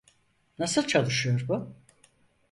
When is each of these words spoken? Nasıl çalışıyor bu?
Nasıl 0.59 0.87
çalışıyor 0.87 1.45
bu? 1.47 1.73